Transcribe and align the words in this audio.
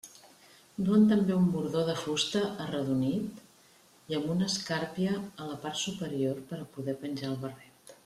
Duen 0.85 1.03
també 1.11 1.35
un 1.39 1.45
bordó 1.55 1.83
de 1.89 1.95
fusta 1.99 2.41
arredonit 2.65 3.45
i 4.15 4.19
amb 4.23 4.35
una 4.39 4.51
escàrpia 4.55 5.15
a 5.23 5.53
la 5.55 5.63
part 5.69 5.83
superior 5.87 6.45
per 6.53 6.63
a 6.65 6.69
poder 6.77 7.01
penjar 7.07 7.35
el 7.35 7.43
barret. 7.49 7.99